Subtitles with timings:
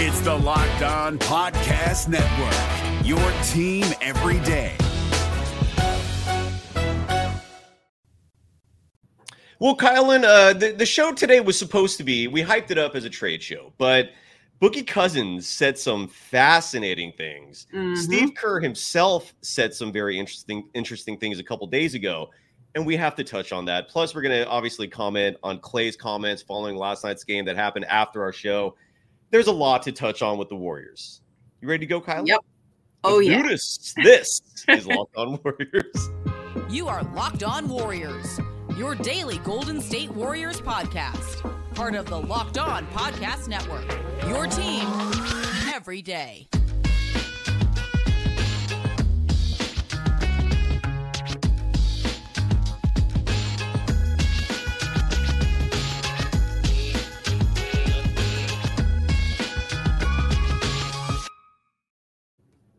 [0.00, 4.76] It's the Locked On Podcast Network, your team every day.
[9.58, 12.94] Well, Kylen, uh, the, the show today was supposed to be, we hyped it up
[12.94, 14.10] as a trade show, but
[14.62, 17.66] Boogie Cousins said some fascinating things.
[17.74, 17.96] Mhm.
[17.96, 22.30] Steve Kerr himself said some very interesting, interesting things a couple days ago,
[22.76, 23.88] and we have to touch on that.
[23.88, 27.86] Plus, we're going to obviously comment on Klay's comments following last night's game that happened
[27.86, 28.76] after our show.
[29.30, 31.20] There's a lot to touch on with the Warriors.
[31.60, 32.26] You ready to go, Kyle?
[32.26, 32.40] Yep.
[33.04, 33.42] Oh, Let's yeah.
[33.42, 36.10] do This, this is Locked On Warriors.
[36.70, 38.40] You are Locked On Warriors,
[38.76, 41.42] your daily Golden State Warriors podcast.
[41.74, 43.86] Part of the Locked On Podcast Network.
[44.26, 44.86] Your team
[45.72, 46.48] every day.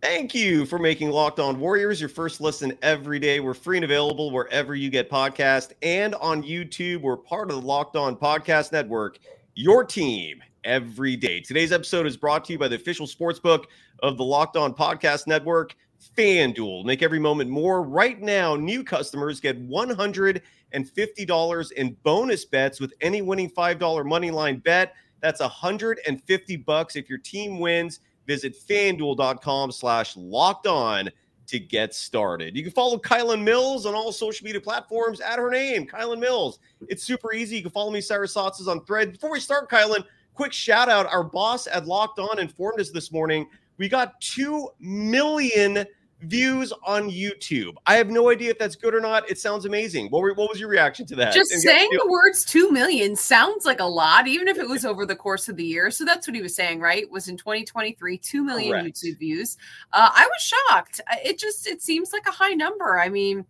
[0.02, 3.42] Thank you for making Locked On Warriors your first listen every day.
[3.42, 7.02] We're free and available wherever you get podcasts and on YouTube.
[7.02, 9.20] We're part of the Locked On Podcast Network,
[9.56, 11.42] your team every day.
[11.42, 13.68] Today's episode is brought to you by the official sports book
[14.02, 15.76] of the Locked On Podcast Network,
[16.18, 16.86] FanDuel.
[16.86, 17.84] Make every moment more.
[17.84, 24.60] Right now, new customers get $150 in bonus bets with any winning $5 money line
[24.60, 24.94] bet.
[25.20, 28.00] That's 150 bucks if your team wins.
[28.30, 31.10] Visit fanduel.com slash locked on
[31.48, 32.56] to get started.
[32.56, 36.60] You can follow Kylen Mills on all social media platforms at her name, Kylen Mills.
[36.90, 37.56] It's super easy.
[37.56, 39.14] You can follow me, Cyrus Saatsaz, on thread.
[39.14, 40.04] Before we start, Kylen,
[40.36, 41.08] quick shout out.
[41.08, 43.50] Our boss at Locked On informed us this morning.
[43.80, 45.88] We got 2 million
[46.22, 47.76] views on YouTube.
[47.88, 49.30] I have no idea if that's good or not.
[49.30, 50.10] It sounds amazing.
[50.10, 51.34] What, were, what was your reaction to that?
[51.34, 54.86] Just And- saying the words 2 million sounds like a lot, even if it was
[54.86, 55.92] over the course of the year.
[55.92, 57.10] So that's what he was saying, right?
[57.10, 58.88] Was in 2023, 2 million Correct.
[58.88, 59.58] YouTube views.
[59.94, 61.02] Uh, I was shocked.
[61.24, 63.00] It just, it seems like a high number.
[63.00, 63.46] I mean,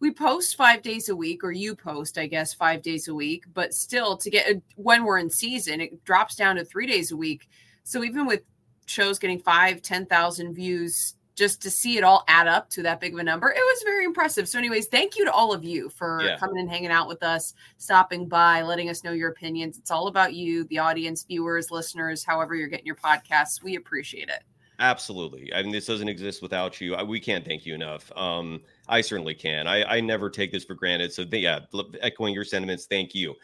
[0.00, 3.44] we post five days a week, or you post, I guess, five days a week,
[3.54, 7.16] but still to get, when we're in season, it drops down to three days a
[7.16, 7.48] week.
[7.84, 8.42] So even with
[8.86, 13.12] shows getting five, 10,000 views, just to see it all add up to that big
[13.12, 14.48] of a number, it was very impressive.
[14.48, 16.36] So, anyways, thank you to all of you for Yeah.
[16.38, 19.78] coming and hanging out with us, stopping by, letting us know your opinions.
[19.78, 23.62] It's all about you, the audience, viewers, listeners, however you're getting your podcasts.
[23.62, 24.42] We appreciate it.
[24.80, 25.52] Absolutely.
[25.54, 26.94] I mean, this doesn't exist without you.
[26.94, 28.10] I, we can't thank you enough.
[28.16, 29.66] Um, I certainly can.
[29.66, 31.12] I, I never take this for granted.
[31.12, 31.60] So, th- yeah,
[32.00, 33.34] echoing your sentiments, thank you.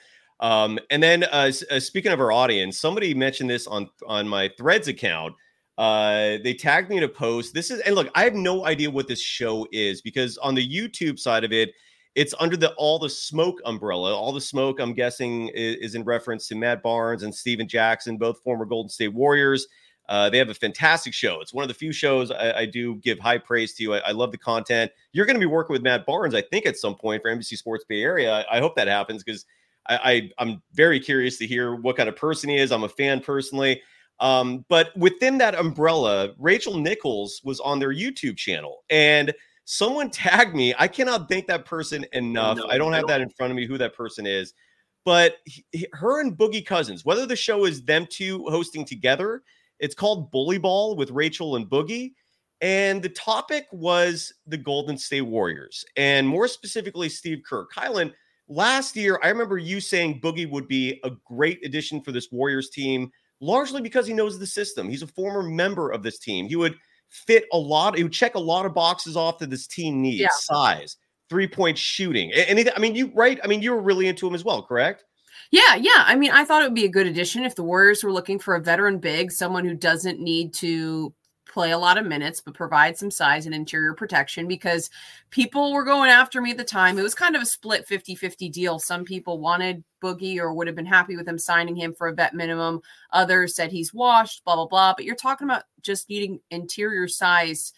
[0.41, 4.49] Um, and then, uh, uh, speaking of our audience, somebody mentioned this on on my
[4.57, 5.35] Threads account.
[5.79, 7.55] Uh, they tagged me in a post.
[7.55, 10.69] This is, and look, I have no idea what this show is because on the
[10.69, 11.73] YouTube side of it,
[12.15, 14.15] it's under the all the smoke umbrella.
[14.15, 18.17] All the smoke, I'm guessing, is, is in reference to Matt Barnes and Stephen Jackson,
[18.17, 19.67] both former Golden State Warriors.
[20.09, 21.41] Uh, they have a fantastic show.
[21.41, 23.95] It's one of the few shows I, I do give high praise to.
[23.95, 24.91] I, I love the content.
[25.13, 27.57] You're going to be working with Matt Barnes, I think, at some point for NBC
[27.57, 28.45] Sports Bay Area.
[28.51, 29.47] I, I hope that happens because
[29.89, 32.73] I, I I'm very curious to hear what kind of person he is.
[32.73, 33.83] I'm a fan personally.
[34.21, 39.33] Um, but within that umbrella, Rachel Nichols was on their YouTube channel and
[39.65, 40.75] someone tagged me.
[40.79, 42.59] I cannot thank that person enough.
[42.59, 44.53] No, I don't have that in front of me who that person is.
[45.05, 49.43] But he- her and Boogie Cousins, whether the show is them two hosting together,
[49.79, 52.13] it's called Bully Ball with Rachel and Boogie.
[52.61, 57.67] And the topic was the Golden State Warriors, and more specifically, Steve Kerr.
[57.75, 58.13] Kylen,
[58.49, 62.69] last year, I remember you saying Boogie would be a great addition for this Warriors
[62.69, 64.89] team, largely because he knows the system.
[64.89, 66.47] He's a former member of this team.
[66.49, 66.75] He would
[67.09, 70.21] fit a lot, he would check a lot of boxes off that this team needs
[70.21, 70.29] Yeah.
[70.33, 70.97] size,
[71.29, 72.33] three point shooting.
[72.33, 73.41] Anything, I mean, you, right?
[73.43, 75.05] I mean, you were really into him as well, correct?
[75.51, 76.05] Yeah, yeah.
[76.07, 78.39] I mean, I thought it would be a good addition if the Warriors were looking
[78.39, 81.13] for a veteran big, someone who doesn't need to
[81.51, 84.91] play a lot of minutes, but provide some size and interior protection because
[85.31, 86.99] people were going after me at the time.
[86.99, 88.79] It was kind of a split 50 50 deal.
[88.79, 92.15] Some people wanted Boogie or would have been happy with him signing him for a
[92.15, 92.81] vet minimum.
[93.13, 94.95] Others said he's washed, blah, blah, blah.
[94.97, 97.73] But you're talking about just needing interior size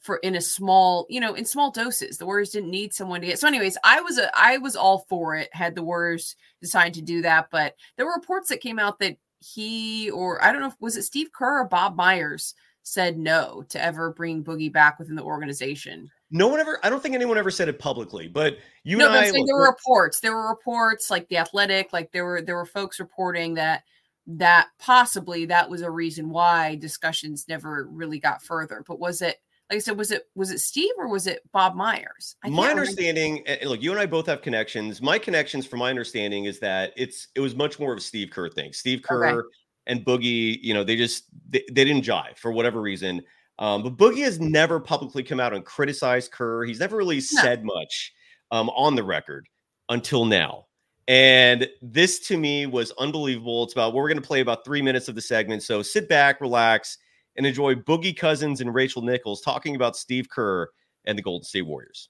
[0.00, 2.16] for in a small, you know, in small doses.
[2.16, 3.38] The Warriors didn't need someone to get.
[3.38, 5.48] So, anyways, I was a I was all for it.
[5.52, 9.16] Had the Warriors decided to do that, but there were reports that came out that
[9.40, 12.54] he or I don't know if was it Steve Kerr or Bob Myers
[12.86, 16.08] said no to ever bring Boogie back within the organization.
[16.30, 19.16] No one ever, I don't think anyone ever said it publicly, but you no, and
[19.16, 20.20] I, look, there were reports.
[20.20, 23.82] There were reports like the Athletic, like there were there were folks reporting that
[24.28, 28.84] that possibly that was a reason why discussions never really got further.
[28.86, 29.36] But was it
[29.68, 32.36] like I said, was it was it Steve or was it Bob Myers?
[32.44, 35.90] I my understanding and look you and i both have connections my connections from my
[35.90, 39.44] understanding is that it's it was much more of a steve kerr thing steve kerr
[39.86, 43.22] and Boogie, you know, they just they, they didn't jive for whatever reason.
[43.58, 46.64] Um, but Boogie has never publicly come out and criticized Kerr.
[46.64, 47.42] He's never really No.
[47.42, 48.12] said much
[48.50, 49.48] um, on the record
[49.88, 50.66] until now.
[51.08, 53.64] And this to me was unbelievable.
[53.64, 55.62] It's about we're going to play about three minutes of the segment.
[55.62, 56.98] So sit back, relax,
[57.36, 60.68] and enjoy Boogie Cousins and Rachel Nichols talking about Steve Kerr
[61.04, 62.08] and the Golden State Warriors.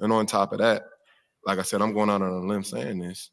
[0.00, 0.82] And on top of that,
[1.46, 3.30] like I said, I'm going out on a limb saying this.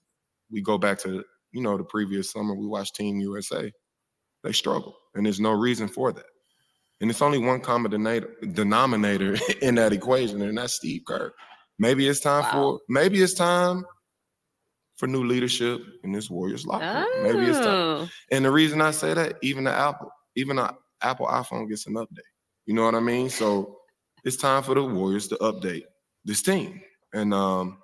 [0.50, 2.56] We go back to you know the previous summer.
[2.56, 3.72] We watched Team USA.
[4.44, 6.26] They struggle, and there's no reason for that.
[7.00, 11.32] And it's only one common denominator, denominator in that equation, and that's Steve Kerr.
[11.80, 12.52] Maybe it's time Wow.
[12.52, 13.86] for maybe it's time
[14.98, 17.24] for new leadership in this Warriors locker room.
[17.24, 17.68] Maybe it's time.
[17.68, 18.10] Oh.
[18.32, 21.96] And the reason I say that, even the Apple, even the Apple iPhone gets an
[21.96, 22.20] update.
[22.68, 23.30] You know what I mean?
[23.30, 23.78] So
[24.24, 25.84] it's time for the Warriors to update
[26.24, 26.82] this team
[27.14, 27.80] and um,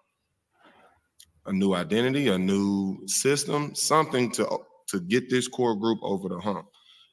[1.47, 6.39] a new identity, a new system, something to to get this core group over the
[6.39, 6.67] hump.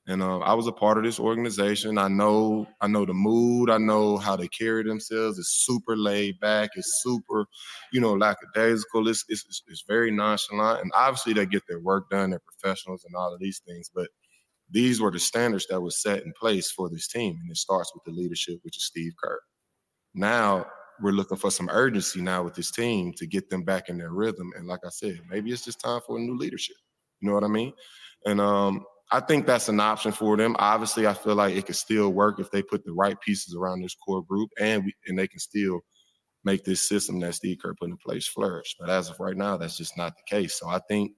[0.06, 1.96] And uh, I was a part of this organization.
[1.96, 3.70] I know, I know the mood.
[3.70, 5.38] I know how they carry themselves.
[5.38, 6.70] It's super laid back.
[6.76, 7.46] It's super,
[7.90, 9.08] you know, lackadaisical.
[9.08, 10.82] It's, it's it's- very nonchalant.
[10.82, 12.30] And obviously, they get their work done.
[12.30, 13.90] They're professionals and all of these things.
[13.94, 14.08] But
[14.70, 17.92] these were the standards that were set in place for this team, and it starts
[17.94, 19.40] with the leadership, which is Steve Kerr.
[20.14, 20.66] Now
[21.02, 24.12] we're looking for some urgency now with this team to get them back in their
[24.12, 24.52] rhythm.
[24.56, 26.76] And like I said, maybe it's just time for a new leadership.
[27.20, 27.72] You know what I mean?
[28.26, 30.56] And um, I think that's an option for them.
[30.58, 33.82] Obviously, I feel like it could still work if they put the right pieces around
[33.82, 35.80] this core group, and we, and they can still
[36.44, 38.76] make this system that Steve Kerr put in place flourish.
[38.78, 40.58] But as of right now, that's just not the case.
[40.58, 41.12] So I think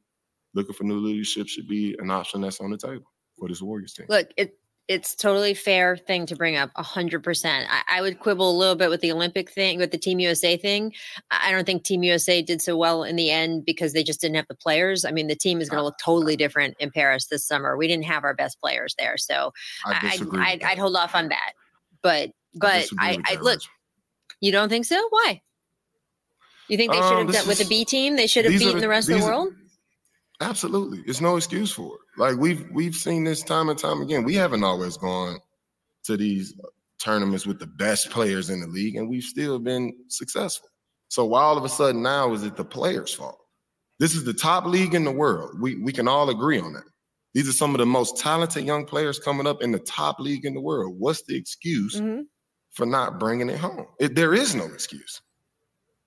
[0.55, 3.05] looking for new leadership should be an option that's on the table
[3.39, 4.07] for this Warriors team.
[4.09, 7.67] Look, it it's totally fair thing to bring up a hundred percent.
[7.71, 10.57] I I would quibble a little bit with the Olympic thing, with the Team USA
[10.57, 10.93] thing.
[11.31, 14.37] I don't think Team USA did so well in the end because they just didn't
[14.37, 15.05] have the players.
[15.05, 17.77] I mean, the team is going to look totally different in Paris this summer.
[17.77, 19.53] We didn't have our best players there, so
[19.85, 20.41] I I, disagree.
[20.41, 21.53] I, with I'd, hold off on that.
[22.03, 23.61] But but I, I look.
[24.41, 25.05] You don't think so?
[25.11, 25.43] Why?
[26.69, 28.17] You think they Um, should have done with the B team?
[28.17, 29.53] They should have beaten the rest of the world.
[30.41, 31.03] Absolutely.
[31.07, 32.21] It's no excuse for it.
[32.21, 34.25] Like we've we've seen this time and time again.
[34.25, 35.39] We haven't always gone
[36.05, 36.55] to these
[37.03, 40.69] tournaments with the best players in the league, and we've still been successful.
[41.09, 43.39] So why all of a sudden now is it the players' fault?
[43.99, 45.61] This is the top league in the world.
[45.61, 46.85] We we can all agree on that.
[47.33, 50.45] These are some of the most talented young players coming up in the top league
[50.45, 50.97] in the world.
[50.99, 52.25] What's the excuse Mhm.
[52.73, 53.87] for not bringing it home?
[54.01, 55.21] It, there is no excuse.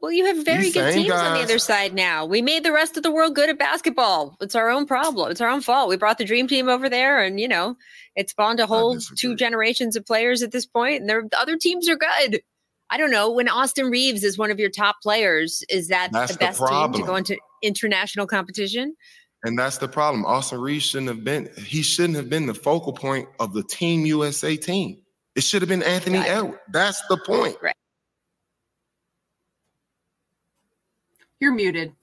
[0.01, 2.25] Well, you have very These good teams on the other side now.
[2.25, 4.37] We made the rest of the world good at basketball.
[4.39, 5.29] It's our own problem.
[5.29, 5.89] It's our own fault.
[5.89, 7.75] We brought the dream team over there, and you know,
[8.15, 11.57] it's spawned a whole two generations of players at this point, and their the other
[11.57, 12.41] teams are good.
[12.89, 15.63] I don't know when Austin Reaves is one of your top players.
[15.69, 18.95] Is that That's the the best team to go into international competition?
[19.43, 20.25] And that's the problem.
[20.25, 24.05] Austin Reaves shouldn't have been, he shouldn't have been the focal point of the Team
[24.05, 24.97] USA team.
[25.35, 26.29] It should have been Anthony Right.
[26.29, 26.57] Edwards.
[26.73, 27.55] That's the point.
[31.39, 31.93] You're muted.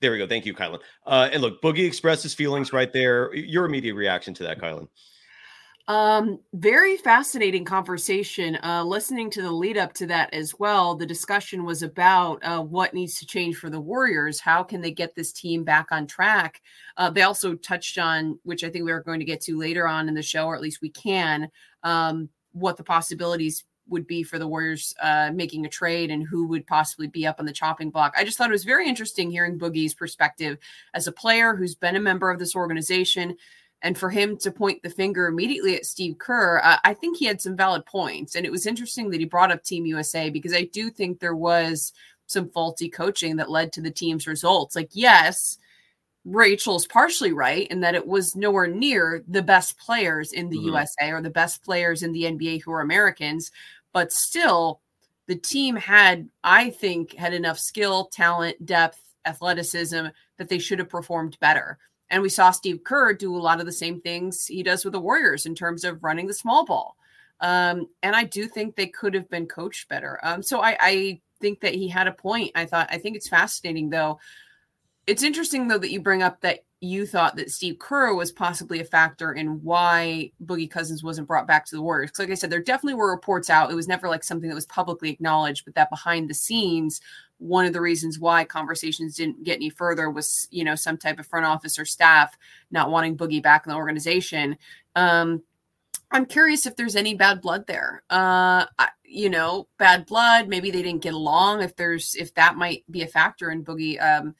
[0.00, 0.26] There we go.
[0.26, 0.80] Thank you, Kylen.
[1.06, 3.34] Uh, and look, Boogie expressed his feelings right there.
[3.34, 4.88] Your immediate reaction to that, Kylen?
[5.88, 8.56] Um, very fascinating conversation.
[8.62, 12.62] Uh, listening to the lead up to that as well, the discussion was about uh,
[12.62, 14.38] what needs to change for the Warriors.
[14.38, 16.62] How can they get this team back on track?
[16.96, 19.88] Uh, they also touched on, which I think we are going to get to later
[19.88, 21.50] on in the show, or at least we can,
[21.82, 26.46] um, what the possibilities would be for the Warriors uh, making a trade and who
[26.46, 28.14] would possibly be up on the chopping block.
[28.16, 30.58] I just thought it was very interesting hearing Boogie's perspective
[30.94, 33.36] as a player who's been a member of this organization
[33.82, 37.24] and for him to point the finger immediately at Steve Kerr, uh, I think he
[37.24, 38.34] had some valid points.
[38.34, 41.34] And it was interesting that he brought up Team USA because I do think there
[41.34, 41.92] was
[42.26, 44.76] some faulty coaching that led to the team's results.
[44.76, 45.58] Like, yes,
[46.26, 50.64] Rachel's partially right in that it was nowhere near the best players in the Mhm.
[50.64, 53.50] USA or the best players in the NBA who are Americans,
[53.92, 54.80] but still
[55.26, 60.06] the team had, I think, had enough skill, talent, depth, athleticism
[60.38, 61.78] that they should have performed better.
[62.10, 64.92] And we saw Steve Kerr do a lot of the same things he does with
[64.92, 66.96] the Warriors in terms of running the small ball.
[67.40, 70.18] Um, and I do think they could have been coached better.
[70.22, 72.52] Um, so I, I think that he had a point.
[72.54, 74.18] I thought, I think it's fascinating though.
[75.06, 78.80] It's interesting though that you bring up that you thought that Steve Kerr was possibly
[78.80, 82.12] a factor in why Boogie Cousins wasn't brought back to the Warriors.
[82.18, 83.70] Like I said, there definitely were reports out.
[83.70, 87.02] It was never like something that was publicly acknowledged, but that behind the scenes,
[87.36, 91.18] one of the reasons why conversations didn't get any further was, you know, some type
[91.18, 92.36] of front office or staff
[92.70, 94.56] not wanting Boogie back in the organization.
[94.96, 95.42] Um,
[96.10, 98.02] I'm curious if there's any bad blood there.
[98.08, 98.64] Uh,
[99.04, 100.48] you know, bad blood.
[100.48, 101.62] Maybe they didn't get along.
[101.62, 104.34] If there's, if that might be a factor in Boogie um,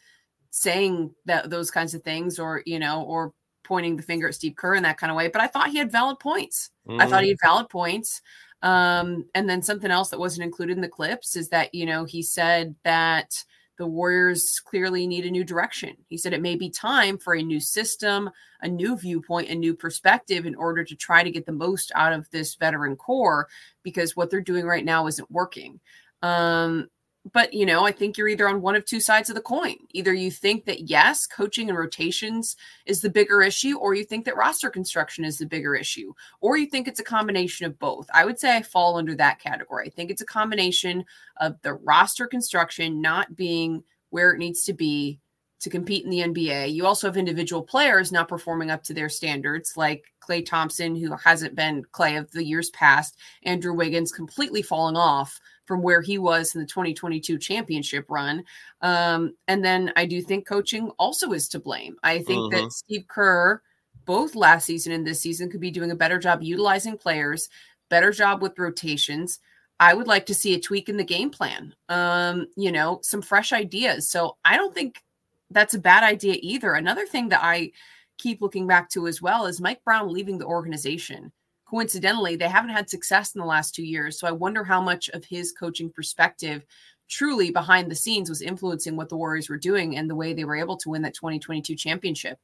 [0.50, 3.32] saying that those kinds of things or you know or
[3.64, 5.28] pointing the finger at Steve Kerr in that kind of way.
[5.28, 6.70] But I thought he had valid points.
[6.88, 7.00] Mm-hmm.
[7.00, 8.20] I thought he had valid points.
[8.62, 12.04] Um, and then something else that wasn't included in the clips is that you know
[12.04, 13.42] he said that
[13.78, 15.96] the Warriors clearly need a new direction.
[16.08, 18.28] He said it may be time for a new system,
[18.60, 22.12] a new viewpoint, a new perspective in order to try to get the most out
[22.12, 23.48] of this veteran core
[23.82, 25.80] because what they're doing right now isn't working.
[26.20, 26.90] Um,
[27.32, 29.76] but you know, I think you're either on one of two sides of the coin.
[29.92, 34.24] Either you think that yes, coaching and rotations is the bigger issue, or you think
[34.24, 38.08] that roster construction is the bigger issue, or you think it's a combination of both.
[38.14, 39.86] I would say I fall under that category.
[39.86, 41.04] I think it's a combination
[41.38, 45.20] of the roster construction not being where it needs to be
[45.60, 46.72] to compete in the NBA.
[46.72, 51.14] You also have individual players not performing up to their standards, like Klay Thompson, who
[51.16, 55.38] hasn't been Klay of the years past, Andrew Wiggins completely falling off
[55.70, 58.42] from where he was in the 2022 championship run.
[58.80, 61.94] Um, and then I do think coaching also is to blame.
[62.02, 62.70] I think that mm-hmm.
[62.70, 63.62] Steve Kerr,
[64.04, 67.48] both last season and this season, could be doing a better job utilizing players,
[67.88, 69.38] better job with rotations.
[69.78, 73.22] I would like to see a tweak in the game plan, um, you know, some
[73.22, 74.10] fresh ideas.
[74.10, 75.04] So I don't think
[75.52, 76.74] that's a bad idea either.
[76.74, 77.70] Another thing that I
[78.18, 81.30] keep looking back to as well is Mike Brown leaving the organization
[81.70, 84.18] coincidentally, they haven't had success in the last two years.
[84.18, 86.66] So I wonder how much of his coaching perspective
[87.08, 90.44] truly behind the scenes was influencing what the Warriors were doing and the way they
[90.44, 92.38] were able to win that 2022 championship.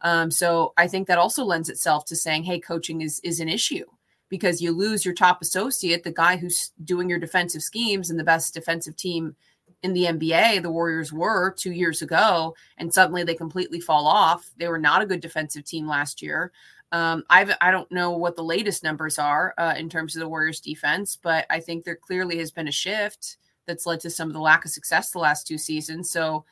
[0.00, 3.48] Um, so I think that also lends itself to saying, hey, coaching is is an
[3.48, 3.84] issue
[4.30, 8.24] because you lose your top associate, the guy who's doing your defensive schemes and the
[8.24, 9.36] best defensive team
[9.82, 14.50] in the NBA, the Warriors were two years ago, and suddenly they completely fall off.
[14.56, 16.52] They were not a good defensive team last year.
[16.92, 20.28] Um, I've I don't know what the latest numbers are uh, in terms of the
[20.28, 24.28] Warriors defense, but I think there clearly has been a shift that's led to some
[24.28, 26.10] of the lack of success the last two seasons.
[26.10, 26.44] So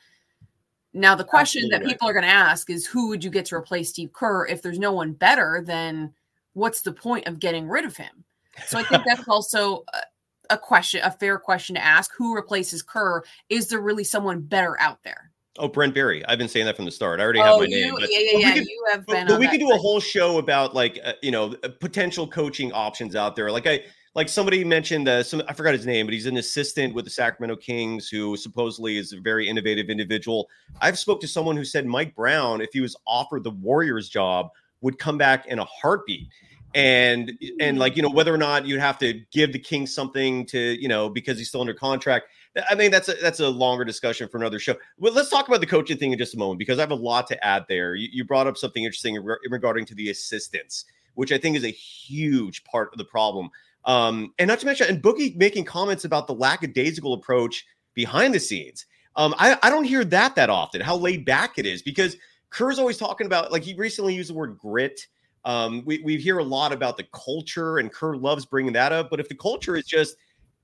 [0.93, 1.85] now the question Absolutely.
[1.85, 4.47] that people are going to ask is who would you get to replace Steve Kerr
[4.47, 5.61] if there's no one better?
[5.65, 6.13] Then
[6.53, 8.23] what's the point of getting rid of him?
[8.65, 12.11] So I think that's also a, a question, a fair question to ask.
[12.17, 13.23] Who replaces Kerr?
[13.49, 15.31] Is there really someone better out there?
[15.59, 16.25] Oh, Brent Barry.
[16.25, 17.19] I've been saying that from the start.
[17.19, 17.93] I already have oh, my you, name.
[17.99, 18.53] But, yeah, yeah, yeah.
[18.53, 19.27] Could, you have been.
[19.27, 22.27] But, but we could do a whole show about like uh, you know uh, potential
[22.27, 23.51] coaching options out there.
[23.51, 23.83] Like I
[24.15, 27.11] like somebody mentioned uh, some I forgot his name, but he's an assistant with the
[27.11, 30.49] Sacramento Kings who supposedly is a very innovative individual.
[30.81, 34.49] I've spoke to someone who said Mike Brown, if he was offered the Warriors job,
[34.81, 36.29] would come back in a heartbeat
[36.75, 40.45] and and like you know whether or not you'd have to give the Kings something
[40.45, 42.27] to you know because he's still under contract
[42.69, 44.75] I mean, that's a that's a longer discussion for another show.
[44.97, 46.95] Well, let's talk about the coaching thing in just a moment because I have a
[46.95, 47.95] lot to add there.
[47.95, 51.55] You, you brought up something interesting in, re- regarding to the assistants, which I think
[51.55, 53.49] is a huge part of the problem.
[53.85, 58.39] Um, and not to mention, and Boogie making comments about the lackadaisical approach behind the
[58.39, 58.85] scenes.
[59.15, 60.81] Um, I, I don't hear that that often.
[60.81, 62.17] How laid back it is because
[62.49, 65.07] Kerr's always talking about like he recently used the word grit.
[65.45, 69.09] Um, we we hear a lot about the culture, and Kerr loves bringing that up.
[69.09, 70.15] But if the culture is just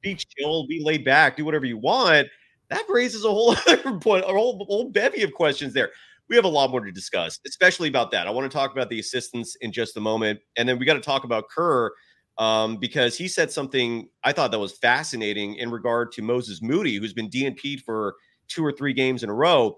[0.06, 2.28] be chill, be laid back, do whatever you want.
[2.70, 5.92] That raises a whole other point, a whole, whole bevy of questions there.
[6.30, 8.26] We have a lot more to discuss, especially about that.
[8.26, 10.40] I want to talk about the assistants in just a moment.
[10.58, 11.92] And then we got to talk about Kerr
[12.38, 16.96] um, because he said something I thought that was fascinating in regard to Moses Moody,
[16.96, 18.16] who's been DNP'd for
[18.48, 19.78] two or three games in a row.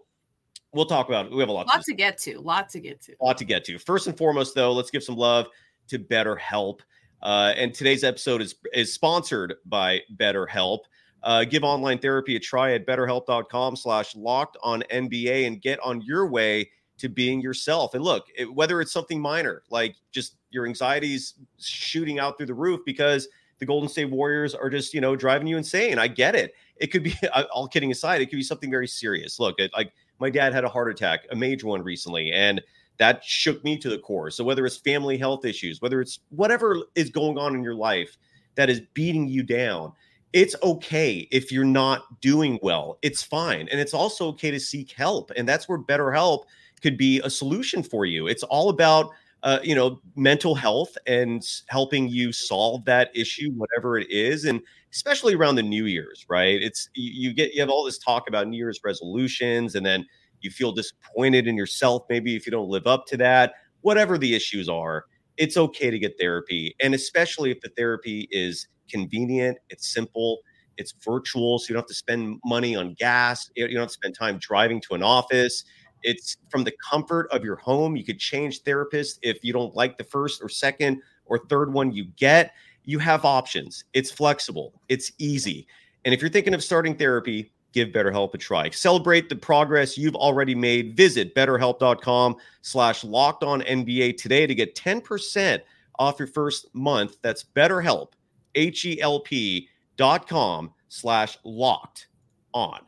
[0.74, 1.32] We'll talk about it.
[1.32, 2.40] We have a lot, lot to, to get to.
[2.40, 3.14] Lot to get to.
[3.22, 3.78] A lot to get to.
[3.80, 5.48] First and foremost, though, let's give some love
[5.90, 6.80] to BetterHelp.
[7.22, 10.80] Uh, and today's episode is is sponsored by BetterHelp.
[11.24, 16.02] Uh, give online therapy a try at betterhelp.com slash locked on NBA and get on
[16.02, 16.70] your way
[17.00, 17.94] to being yourself.
[17.94, 22.54] And look, it, whether it's something minor, like just your anxieties shooting out through the
[22.54, 23.28] roof because
[23.60, 25.98] the Golden State Warriors are just, you know, driving you insane.
[25.98, 26.54] I get it.
[26.78, 27.16] It could be,
[27.52, 29.40] all kidding aside, it could be something very serious.
[29.40, 32.32] Look, it, like my dad had a heart attack, a major one recently.
[32.32, 32.62] And
[32.98, 34.30] that shook me to the core.
[34.32, 38.18] So whether it's family health issues, whether it's whatever is going on in your life
[38.56, 39.94] that is beating you down,
[40.34, 42.98] it's okay if you're not doing well.
[43.02, 43.68] It's fine.
[43.70, 45.32] And it's also okay to seek help.
[45.36, 46.44] And that's where BetterHelp
[46.82, 48.28] could be a solution for you.
[48.28, 49.12] It's all about
[49.44, 54.62] uh, you know, mental health and helping you solve that issue, whatever it is, and
[54.92, 56.62] especially around the New Year's, right?
[56.62, 60.06] It's you, you get you have all this talk about New Year's resolutions, and then
[60.42, 64.36] you feel disappointed in yourself, maybe if you don't live up to that, whatever the
[64.36, 65.06] issues are,
[65.38, 66.76] it's okay to get therapy.
[66.82, 70.40] And especially if the therapy is convenient, it's simple,
[70.78, 73.94] it's virtual, so you don't have to spend money on gas, you don't have to
[73.94, 75.64] spend time driving to an office.
[76.04, 77.96] It's from the comfort of your home.
[77.96, 81.92] You could change therapists if you don't like the first or second or third one
[81.92, 82.54] you get.
[82.86, 83.84] You have options.
[83.94, 85.68] It's flexible, it's easy.
[86.06, 88.70] And if you're thinking of starting therapy, give BetterHelp a try.
[88.72, 90.98] Celebrate the progress you've already made.
[90.98, 95.62] Visit betterhelp.com slash locked on NBA today to get 10%
[96.00, 97.18] off your first month.
[97.22, 98.14] That's BetterHelp,
[98.56, 102.08] H-E-L-P dot com slash locked
[102.54, 102.82] on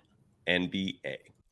[0.47, 1.28] NBA.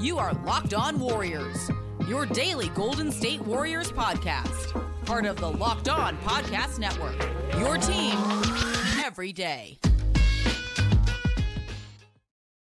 [0.00, 1.70] You are Locked On Warriors,
[2.08, 4.72] your daily Golden State Warriors podcast.
[5.04, 7.16] Part of the Locked On Podcast Network.
[7.58, 8.18] Your team
[9.04, 9.78] every day.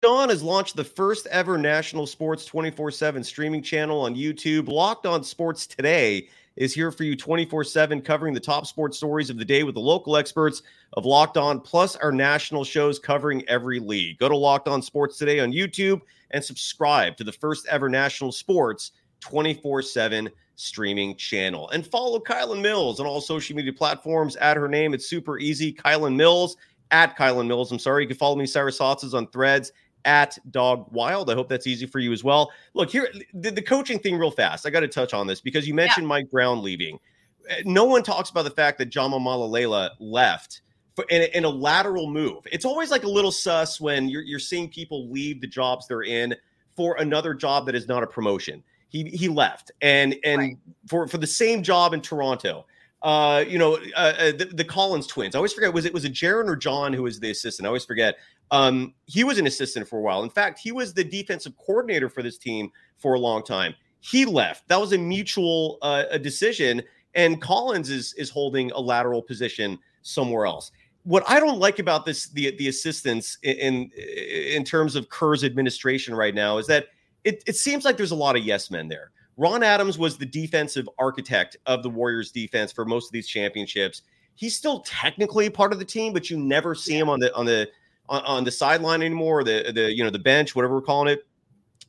[0.03, 4.67] On has launched the first ever national sports 24 7 streaming channel on YouTube.
[4.67, 9.29] Locked On Sports Today is here for you 24 7, covering the top sports stories
[9.29, 10.61] of the day with the local experts
[10.93, 14.17] of Locked On, plus our national shows covering every league.
[14.19, 18.31] Go to Locked On Sports Today on YouTube and subscribe to the first ever national
[18.31, 18.91] sports
[19.21, 21.69] 24 7 streaming channel.
[21.69, 24.35] And follow Kylen Mills on all social media platforms.
[24.37, 25.73] Add her name, it's super easy.
[25.73, 26.57] Kylen Mills,
[26.91, 27.71] at Kylen Mills.
[27.71, 28.03] I'm sorry.
[28.03, 29.71] You can follow me, Cyrus Saatsaz, on threads
[30.05, 31.29] at Dog Wild.
[31.29, 32.51] I hope that's easy for you as well.
[32.73, 34.65] Look, here, the, the coaching thing, real fast.
[34.65, 36.09] I got to touch on this because you mentioned yeah.
[36.09, 36.99] Mike Brown leaving.
[37.49, 40.61] Uh, no one talks about the fact that Jama Mahlalela left
[40.95, 42.45] for, in, a, in, a, lateral move.
[42.51, 46.03] It's always like a little sus when you're, you're seeing people leave the jobs they're
[46.03, 46.35] in
[46.75, 48.63] for another job that is not a promotion.
[48.89, 50.57] He he left and and right.
[50.85, 52.65] for for the same job in Toronto.
[53.03, 55.33] Uh, you know, uh, uh, the, the, Collins twins.
[55.33, 57.65] I always forget was it was a Jarron or John who was the assistant.
[57.65, 58.17] I always forget.
[58.51, 60.23] Um, he was an assistant for a while.
[60.23, 63.73] In fact, he was the defensive coordinator for this team for a long time.
[64.01, 64.67] He left.
[64.67, 66.83] That was a mutual uh, a decision,
[67.15, 70.71] and Collins is is holding a lateral position somewhere else.
[71.03, 76.13] What I don't like about this the the assistants in in terms of Kerr's administration
[76.13, 76.87] right now is that
[77.23, 79.11] it, it seems like there's a lot of yes men there.
[79.37, 84.03] Ron Adams was the defensive architect of the Warriors defense for most of these championships.
[84.35, 87.45] He's still technically part of the team, but you never see him on the on
[87.45, 87.69] the
[88.09, 91.25] on, on the sideline anymore, the the you know the bench, whatever we're calling it.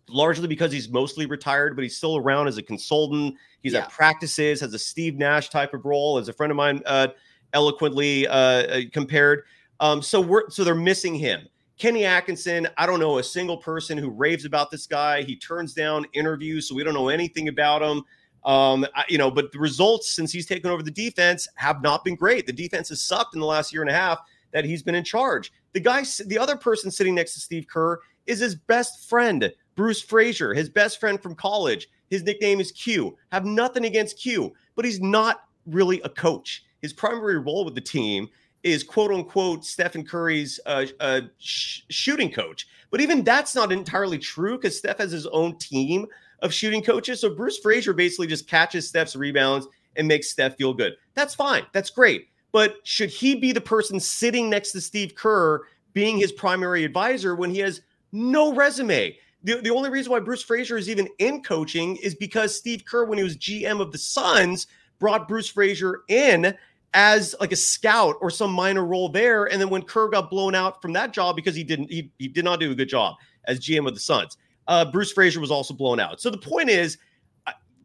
[0.09, 3.37] Largely because he's mostly retired, but he's still around as a consultant.
[3.63, 3.81] He's yeah.
[3.81, 7.09] at practices, has a Steve Nash type of role, as a friend of mine uh,
[7.53, 9.45] eloquently uh, uh, compared.
[9.81, 11.49] Um, so we're so they're missing him.
[11.83, 15.25] Kenny Atkinson, I don't know a single person who raves about this guy.
[15.25, 18.05] He turns down interviews, so we don't know anything about him.
[18.45, 22.05] Um, I, you know, but the results since he's taken over the defense have not
[22.05, 22.47] been great.
[22.47, 24.21] The defense has sucked in the last year and a half
[24.53, 25.53] that he's been in charge.
[25.73, 30.01] The guy, the other person sitting next to Steve Kerr is his best friend, Bruce
[30.01, 31.88] Fraser, his best friend from college.
[32.11, 33.18] His nickname is Q.
[33.33, 36.64] Have nothing against Q, but he's not really a coach.
[36.81, 38.29] His primary role with the team
[38.62, 42.68] is quote unquote Stephen Curry's uh, uh, sh- shooting coach.
[42.90, 46.07] But even that's not entirely true because Steph has his own team
[46.40, 47.20] of shooting coaches.
[47.20, 50.94] So Bruce Fraser basically just catches Steph's rebounds and makes Steph feel good.
[51.14, 51.64] That's fine.
[51.72, 52.29] That's great.
[52.53, 55.62] But should he be the person sitting next to Steve Kerr
[55.94, 57.81] being his primary advisor when he has
[58.12, 59.16] no resume?
[59.44, 63.07] The, the only reason why Bruce Fraser is even in coaching is because Steve Kerr,
[63.07, 64.66] when he was GM of the Suns,
[64.98, 66.55] brought Bruce Fraser in
[66.95, 69.47] as like a scout or some minor role there.
[69.47, 72.29] And then when Kerr got blown out from that job because he didn't, he, he
[72.29, 74.37] did not do a good job as GM of the Suns.
[74.69, 76.21] Uh, Bruce Fraser was also blown out.
[76.21, 76.99] So the point is,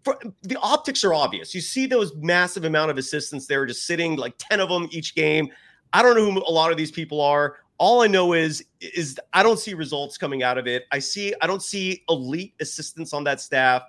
[0.08, 1.54] for, the optics are obvious.
[1.54, 5.16] You see those massive amount of assistants there, just sitting like ten of them each
[5.16, 5.50] game.
[5.92, 7.58] I don't know who a lot of these people are.
[7.78, 10.86] All I know is is I don't see results coming out of it.
[10.94, 13.84] I see I don't see elite assistants on that staff,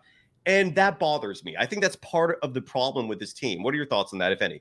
[0.45, 1.55] and that bothers me.
[1.57, 3.63] I think that's part of the problem with this team.
[3.63, 4.61] What are your thoughts on that, if any?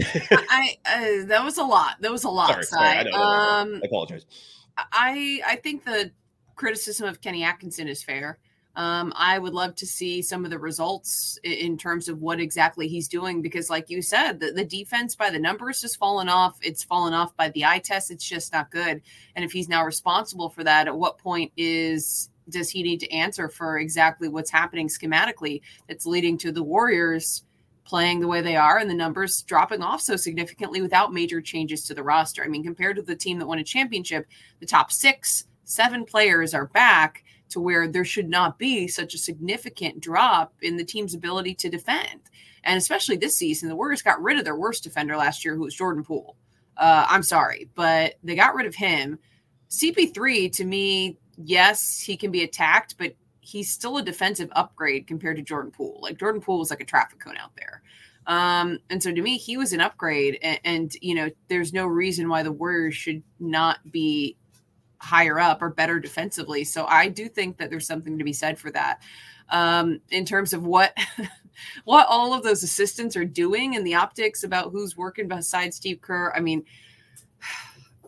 [0.00, 1.96] I uh, that was a lot.
[2.00, 2.48] That was a lot.
[2.48, 4.24] Sorry, sorry I, um, I apologize.
[4.76, 6.10] I I think the
[6.56, 8.38] criticism of Kenny Atkinson is fair.
[8.74, 12.88] Um, I would love to see some of the results in terms of what exactly
[12.88, 16.56] he's doing because, like you said, the, the defense by the numbers has fallen off.
[16.62, 18.10] It's fallen off by the eye test.
[18.10, 19.02] It's just not good.
[19.36, 23.12] And if he's now responsible for that, at what point is does he need to
[23.12, 27.44] answer for exactly what's happening schematically that's leading to the Warriors
[27.84, 31.84] playing the way they are and the numbers dropping off so significantly without major changes
[31.84, 32.44] to the roster?
[32.44, 34.26] I mean, compared to the team that won a championship,
[34.60, 39.18] the top six, seven players are back to where there should not be such a
[39.18, 42.20] significant drop in the team's ability to defend.
[42.64, 45.62] And especially this season, the Warriors got rid of their worst defender last year, who
[45.62, 46.36] was Jordan Poole.
[46.76, 49.18] Uh, I'm sorry, but they got rid of him.
[49.70, 53.14] CP3 to me, yes, he can be attacked, but
[53.52, 55.98] he's still a defensive upgrade compared to Jordan Poole.
[56.00, 57.82] Like Jordan Poole was like a traffic cone out there.
[58.26, 61.86] Um, and so to me, he was an upgrade, and, and you know, there's no
[61.86, 64.36] reason why the Warriors should not be
[64.98, 66.64] higher up or better defensively.
[66.64, 69.02] So I do think that there's something to be said for that.
[69.50, 70.96] Um, in terms of what
[71.84, 76.00] what all of those assistants are doing and the optics about who's working beside Steve
[76.00, 76.32] Kerr.
[76.34, 76.64] I mean,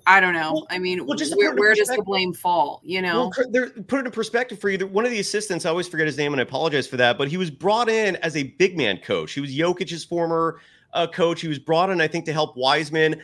[0.06, 0.52] I don't know.
[0.52, 2.80] Well, I mean, well, just where, put it in where does the blame fall?
[2.84, 4.86] You know, Well, there, put it in perspective for you.
[4.86, 7.16] One of the assistants, I always forget his name, and I apologize for that.
[7.16, 9.32] But he was brought in as a big man coach.
[9.32, 10.60] He was Jokic's former
[10.92, 11.40] uh, coach.
[11.40, 13.22] He was brought in, I think, to help Wiseman.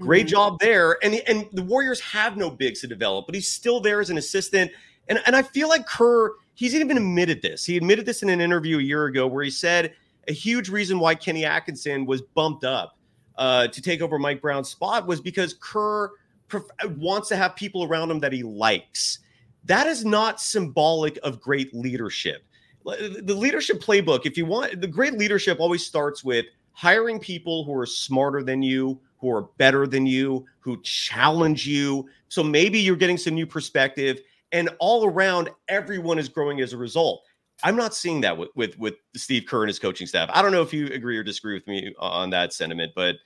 [0.00, 0.30] Great Mhm.
[0.30, 0.98] job there.
[1.04, 4.18] And and the Warriors have no bigs to develop, but he's still there as an
[4.18, 4.72] assistant.
[5.08, 7.64] And and I feel like Kerr, he's even admitted this.
[7.64, 9.94] He admitted this in an interview a year ago where he said
[10.26, 12.96] a huge reason why Kenny Atkinson was bumped up
[13.36, 16.10] uh, to take over Mike Brown's spot was because Kerr
[16.48, 16.62] pref-
[16.96, 19.18] wants to have people around him that he likes.
[19.64, 22.44] That is not symbolic of great leadership.
[22.84, 27.74] The leadership playbook, if you want, the great leadership always starts with hiring people who
[27.74, 32.06] are smarter than you, who are better than you, who challenge you.
[32.28, 34.20] So maybe you're getting some new perspective,
[34.52, 37.24] and all around, everyone is growing as a result.
[37.64, 40.30] I'm not seeing that with with with Steve Kerr and his coaching staff.
[40.32, 43.16] I don't know if you agree or disagree with me on that sentiment, but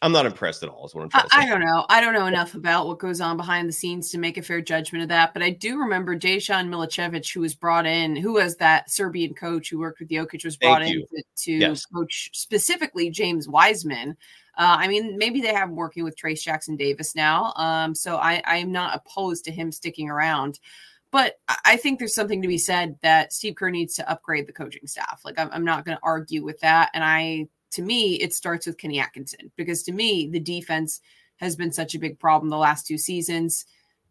[0.00, 0.86] I'm not impressed at all.
[0.86, 1.36] Is what I'm trying I, to say.
[1.38, 1.86] I don't know.
[1.88, 4.60] I don't know enough about what goes on behind the scenes to make a fair
[4.60, 5.34] judgment of that.
[5.34, 9.68] But I do remember Dejan Milojevic, who was brought in, who was that Serbian coach
[9.68, 11.84] who worked with Jokic, was brought in to, to Yes.
[11.86, 14.16] coach specifically James Wiseman.
[14.56, 17.52] Uh, I mean, maybe they have him working with Trayce Jackson Davis now.
[17.56, 20.60] Um, so I, I am not opposed to him sticking around.
[21.10, 24.52] But I- think there's something to be said that Steve Kerr needs to upgrade the
[24.52, 25.22] coaching staff.
[25.24, 26.90] Like I'm, I'm not going to argue with that.
[26.92, 31.00] And I, to me, it starts with Kenny Atkinson because to me, the defense
[31.36, 33.64] has been such a big problem the last two seasons.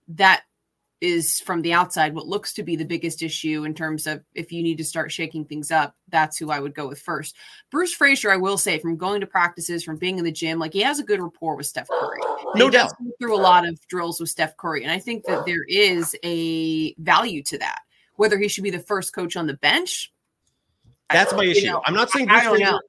[0.08, 0.44] That
[1.00, 4.52] is from the outside what looks to be the biggest issue in terms of if
[4.52, 7.36] you need to start shaking things up, that's who I would go with first.
[7.70, 10.74] Bruce Fraser, I will say, from going to practices, from being in the gym, like
[10.74, 12.18] he has a good rapport with Steph Curry.
[12.56, 12.94] No he doubt.
[13.20, 16.94] through a lot of drills with Steph Curry, and I think that there is a
[16.96, 17.80] value to that.
[18.16, 20.12] Whether he should be the first coach on the bench,
[21.12, 21.68] That's my you issue.
[21.68, 22.80] know, I'm not saying I don't Fraser-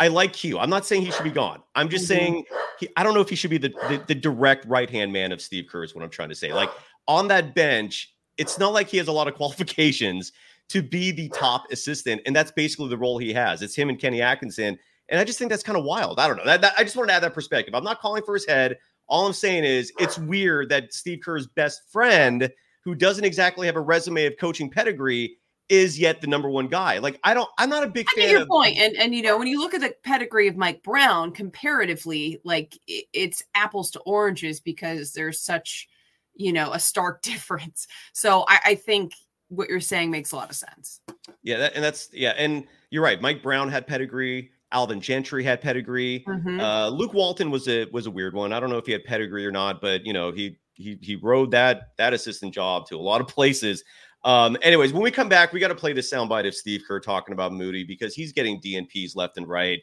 [0.00, 0.58] I, I like Q.
[0.58, 1.62] I'm not saying he should be gone.
[1.74, 2.08] I'm just Mhm.
[2.08, 2.44] saying
[2.80, 5.30] he, I don't know if he should be the, the the direct right hand man
[5.32, 5.84] of Steve Kerr.
[5.84, 6.52] Is what I'm trying to say.
[6.52, 6.70] Like
[7.08, 10.32] on that bench, it's not like he has a lot of qualifications
[10.70, 13.60] to be the top assistant, and that's basically the role he has.
[13.62, 16.18] It's him and Kenny Atkinson, and I just think that's kind of wild.
[16.18, 16.44] I don't know.
[16.44, 17.74] That, that- I just wanted to add that perspective.
[17.74, 18.78] I'm not calling for his head.
[19.06, 22.50] All I'm saying is it's weird that Steve Kerr's best friend,
[22.82, 25.36] who doesn't exactly have a resume of coaching pedigree,
[25.68, 26.98] is yet the number one guy.
[26.98, 27.48] Like I don't.
[27.58, 28.48] I'm not a big I fan get your of.
[28.48, 32.38] point, and and you know when you look at the pedigree of Mike Brown comparatively,
[32.44, 35.86] like it's apples to oranges because there's such,
[36.34, 37.86] you know, a stark difference.
[38.12, 39.12] So I, I think
[39.48, 41.00] what you're saying makes a lot of sense.
[41.42, 43.20] Yeah, that, and that's yeah, and you're right.
[43.20, 44.50] Mike Brown had pedigree.
[44.72, 46.24] Alvin Gentry had pedigree.
[46.26, 46.60] Mhm.
[46.60, 48.52] Uh, Luke Walton was a was a weird one.
[48.52, 51.14] I don't know if he had pedigree or not, but you know he he he
[51.16, 53.84] rode that that assistant job to a lot of places.
[54.24, 56.98] Um, anyways, when we come back, we got to play the soundbite of Steve Kerr
[56.98, 59.80] talking about Moody because he's getting DNPs left and right,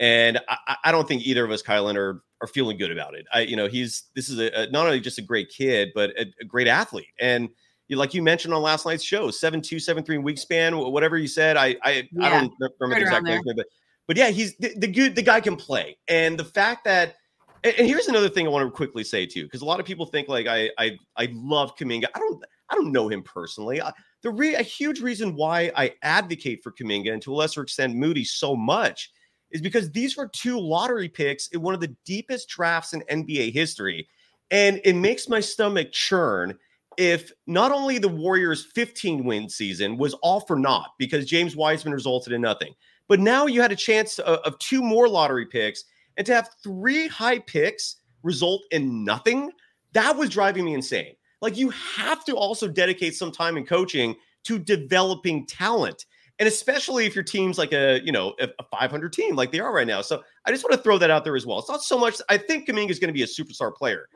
[0.00, 3.14] and I, I- I don't think either of us, Kylen, are are feeling good about
[3.14, 3.24] it.
[3.32, 6.10] I you know he's this is a, a not only just a great kid, but
[6.18, 7.48] a, a great athlete, and
[7.88, 11.16] you like you mentioned on last night's show, seven two, seven three week span, whatever
[11.16, 11.56] you said.
[11.56, 13.66] I I, I don't remember right the exact around but
[14.06, 15.14] but yeah, he's the, the good.
[15.14, 17.16] The guy can play, and the fact that
[17.64, 19.86] and, and here's another thing I want to quickly say too, because a lot of
[19.86, 22.06] people think like I I I love Kuminga.
[22.14, 23.80] I don't I don't know him personally.
[23.80, 27.62] I, the re- a huge reason why I advocate for Kuminga and to a lesser
[27.62, 29.12] extent Moody so much
[29.52, 33.52] is because these were two lottery picks in one of the deepest drafts in NBA
[33.52, 34.08] history,
[34.50, 36.58] and it makes my stomach churn
[36.98, 41.94] if not only the Warriors' 15 win season was all for naught because James Wiseman
[41.94, 42.74] resulted in nothing,
[43.08, 45.84] but now you had a chance of, of two more lottery picks
[46.16, 49.50] and to have three high picks result in nothing.
[49.92, 51.14] That was driving me insane.
[51.40, 56.06] Like you have to also dedicate some time in coaching to developing talent.
[56.42, 59.60] And especially if your team's like a, you know, a a 500 team like they
[59.60, 60.02] are right now.
[60.02, 61.60] So I just want to throw that out there as well.
[61.60, 64.08] It's not so much, I think Kuminga is going to be a superstar player.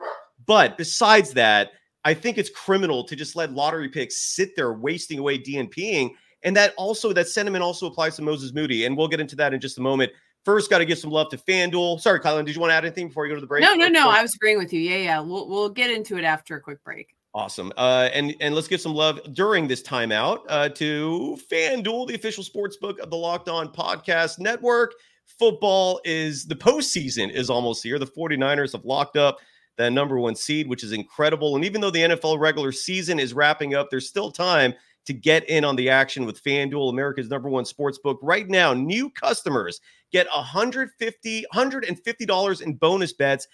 [0.45, 1.71] But besides that,
[2.03, 6.11] I think it's criminal to just let lottery picks sit there wasting away DNPing.
[6.43, 8.83] And that also, that sentiment also applies to Moses Moody.
[8.83, 10.11] And we'll get into that in just a moment.
[10.43, 12.01] First, got to give some love to FanDuel.
[12.01, 13.63] Sorry, Kylen, did you want to add anything before you go to the break?
[13.63, 14.09] No, no, no.
[14.09, 14.81] I was agreeing with you.
[14.81, 15.19] Yeah, yeah.
[15.21, 17.16] We'll we'll get into it after a quick break.
[17.37, 17.71] Awesome.
[17.77, 22.43] Uh, and and let's give some love during this timeout uh, to FanDuel, the official
[22.43, 24.95] sports book of the Locked On Podcast Network.
[25.37, 27.99] Football is the postseason is almost here.
[27.99, 29.37] The 49ers have locked up
[29.77, 31.55] that number one seed, which is incredible.
[31.55, 34.73] And even though the NFL regular season is wrapping up, there's still time
[35.05, 38.17] to get in on the action with FanDuel, America's number one sports book.
[38.23, 39.79] Right now, new customers
[40.11, 43.47] get $150, $150 in bonus bets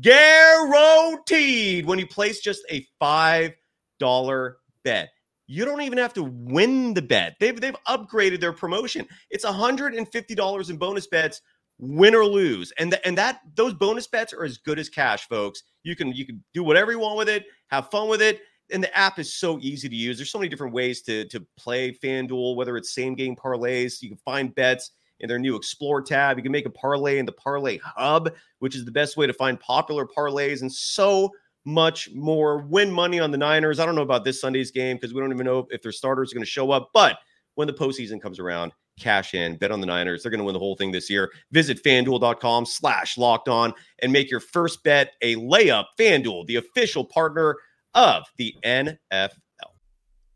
[0.00, 4.52] guaranteed when you place just a $5
[4.84, 5.08] bet.
[5.46, 7.34] You don't even have to win the bet.
[7.40, 9.06] They've, they've upgraded their promotion.
[9.30, 11.42] It's $150 in bonus bets
[11.80, 12.72] win or lose.
[12.78, 15.62] And the, and that those bonus bets are as good as cash, folks.
[15.82, 18.40] You can you can do whatever you want with it, have fun with it.
[18.72, 20.16] And the app is so easy to use.
[20.18, 24.08] There's so many different ways to to play FanDuel, whether it's same game parlays, you
[24.10, 26.36] can find bets in their new Explore tab.
[26.36, 29.32] You can make a parlay in the Parlay Hub, which is the best way to
[29.32, 31.30] find popular parlays and so
[31.64, 32.58] much more.
[32.62, 33.78] Win money on the Niners.
[33.78, 36.32] I don't know about this Sunday's game because we don't even know if their starters
[36.32, 37.18] are going to show up, but
[37.54, 40.22] when the postseason comes around, cash in, bet on the Niners.
[40.22, 41.32] They're going to win the whole thing this year.
[41.50, 45.86] Visit fanduel.com slash locked on and make your first bet a layup.
[45.98, 47.56] Fanduel, the official partner
[47.94, 49.30] of the NFL.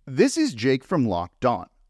[0.07, 1.67] This is Jake from Locked On.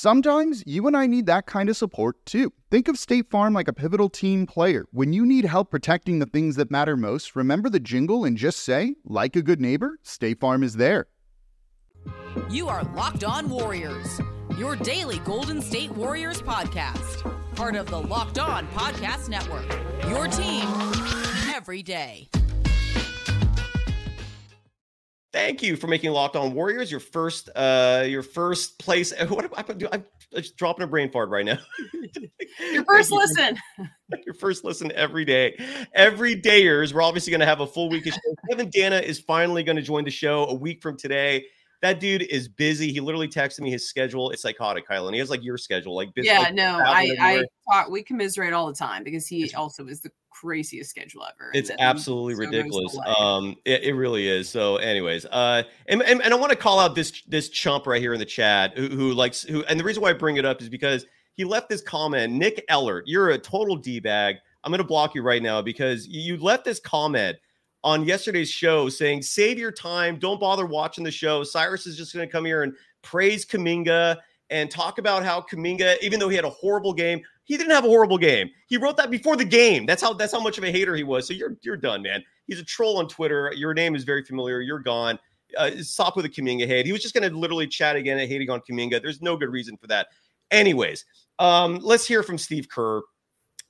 [0.00, 2.52] Sometimes you and I need that kind of support too.
[2.70, 4.86] Think of State Farm like a pivotal team player.
[4.92, 8.60] When you need help protecting the things that matter most, remember the jingle and just
[8.60, 11.08] say, like a good neighbor, State Farm is there.
[12.48, 14.20] You are Locked On Warriors,
[14.56, 19.66] your daily Golden State Warriors podcast, part of the Locked On Podcast Network.
[20.08, 20.68] Your team
[21.52, 22.28] every day.
[25.32, 29.12] Thank you for making Locked On Warriors your first, uh, your first place.
[29.28, 29.88] What am I do?
[29.92, 31.58] I'm just dropping a brain fart right now.
[32.72, 33.56] Your first listen.
[34.26, 35.56] your first listen every day.
[35.94, 38.20] Every dayers, we're obviously going to have a full week of show.
[38.50, 41.44] Kevin Danna is finally going to join the show a week from today.
[41.82, 42.92] That dude is busy.
[42.92, 44.30] He literally texted me his schedule.
[44.30, 45.12] It's psychotic, Kylen.
[45.12, 48.52] He has like your schedule, like busy, yeah, like, no, I, I talk, we commiserate
[48.52, 51.50] all the time because he also is the craziest schedule ever.
[51.54, 52.98] It's absolutely so ridiculous.
[53.18, 54.48] Um, it, it really is.
[54.48, 58.00] So, anyways, uh, and, and, and I want to call out this this chump right
[58.00, 60.44] here in the chat who, who likes who, and the reason why I bring it
[60.44, 62.32] up is because he left this comment.
[62.32, 64.36] Nick Ellert, you're a total d bag.
[64.64, 67.36] I'm gonna block you right now because you left this comment
[67.84, 70.18] on yesterday's show saying, "Save your time.
[70.18, 71.44] Don't bother watching the show.
[71.44, 74.18] Cyrus is just gonna come here and praise Kuminga."
[74.50, 77.84] And talk about how Kuminga, even though he had a horrible game, he didn't have
[77.84, 78.50] a horrible game.
[78.66, 79.86] He wrote that before the game.
[79.86, 81.26] That's how that's how much of a hater he was.
[81.26, 82.22] So you're you're done, man.
[82.46, 83.50] He's a troll on Twitter.
[83.56, 84.60] Your name is very familiar.
[84.60, 85.18] You're gone.
[85.56, 86.84] Uh, stop with the Kuminga hate.
[86.84, 89.00] He was just going to literally chat again and hating on Kuminga.
[89.00, 90.08] There's no good reason for that.
[90.50, 91.06] Anyways,
[91.38, 93.00] um, let's hear from Steve Kerr.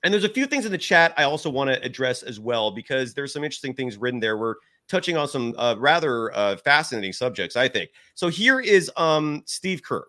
[0.03, 2.73] And there's a few things in the chat I also want to address as well
[2.73, 4.37] because there's some interesting things written there.
[4.39, 4.57] We're
[4.89, 7.91] touching on some uh, rather uh, fascinating subjects, I think.
[8.15, 10.05] So here is um, Steve Kerr.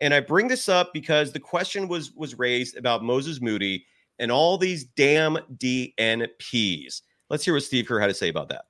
[0.00, 3.86] And I bring this up because the question was was raised about Moses Moody
[4.18, 7.02] and all these damn DNPs.
[7.30, 8.66] Let's hear what Steve Kerr had to say about that.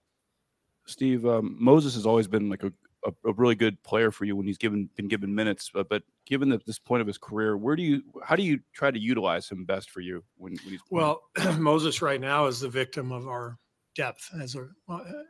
[0.87, 2.73] Steve, um, Moses has always been like a,
[3.05, 5.71] a, a really good player for you when he's given been given minutes.
[5.73, 8.61] But, but given that this point of his career, where do you how do you
[8.73, 11.23] try to utilize him best for you when, when he's Well,
[11.59, 13.59] Moses right now is the victim of our
[13.95, 14.69] depth as a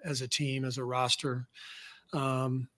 [0.04, 1.46] as a team, as a roster.
[2.12, 2.68] Um,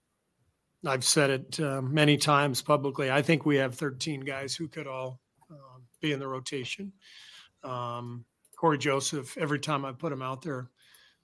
[0.87, 3.11] I've said it uh, many times publicly.
[3.11, 5.19] I think we have 13 guys who could all
[5.51, 6.91] um, be in the rotation.
[7.63, 10.69] Um, Cory Joseph, every time I put him out there,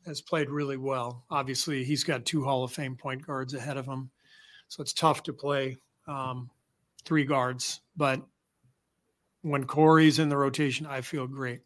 [0.05, 1.25] has played really well.
[1.29, 4.09] Obviously, he's got two Hall of Fame point guards ahead of him,
[4.67, 6.49] so it's tough to play um,
[7.05, 7.81] three guards.
[7.95, 8.21] But
[9.41, 11.61] when Cory's in the rotation, I feel great.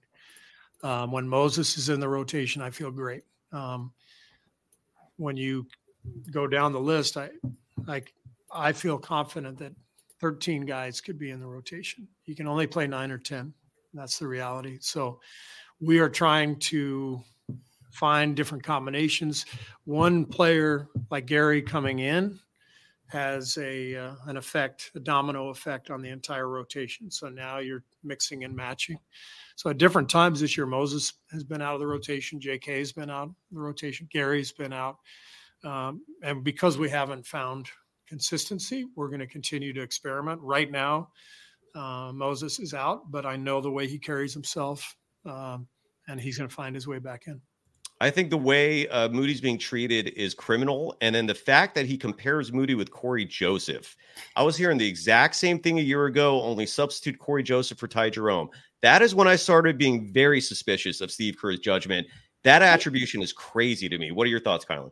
[0.83, 3.23] Um, when Moses is in the rotation, I feel great.
[3.51, 3.91] Um,
[5.17, 5.65] when you
[6.31, 7.29] go down the list, I
[7.85, 8.13] like
[8.51, 9.73] I feel confident that
[10.19, 12.07] 13 guys could be in the rotation.
[12.25, 13.53] You can only play nine or 10.
[13.93, 14.77] That's the reality.
[14.81, 15.19] So
[15.79, 17.21] we are trying to
[17.91, 19.45] find different combinations.
[19.85, 22.39] One player like Gary coming in
[23.07, 27.09] has a uh, an effect, a domino effect on the entire rotation.
[27.09, 28.99] So now you're mixing and matching.
[29.55, 32.79] So at different times this year, Moses has been out of the rotation, J.K.
[32.79, 34.97] has been out of the rotation, Gary's been out,
[35.63, 37.67] um, and because we haven't found
[38.07, 40.39] consistency, we're going to continue to experiment.
[40.41, 41.09] Right now,
[41.75, 45.67] uh, Moses is out, but I know the way he carries himself, um,
[46.07, 47.41] and he's going to find his way back in.
[47.99, 50.95] I think the way uh, Moody's being treated is criminal.
[51.01, 53.95] And then the fact that he compares Moody with Cory Joseph.
[54.35, 57.87] I was hearing the exact same thing a year ago, only substitute Cory Joseph for
[57.87, 58.49] Ty Jerome.
[58.83, 62.05] That is when I started being very suspicious of Steve Kerr's judgment.
[62.43, 64.11] That attribution is crazy to me.
[64.11, 64.91] What are your thoughts, Kylen?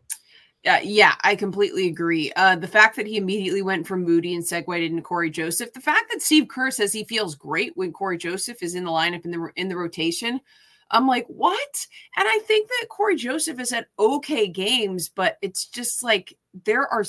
[0.65, 2.31] Yeah, yeah, I completely agree.
[2.35, 5.79] Uh, the fact that he immediately went from Moody and segued into Cory Joseph, the
[5.79, 9.25] fact that Steve Kerr says he feels great when Cory Joseph is in the lineup
[9.25, 10.41] in the in the rotation,
[10.89, 11.87] I'm like, what?
[12.17, 16.87] And I think that Cory Joseph has had okay games, but it's just like there
[16.91, 17.05] are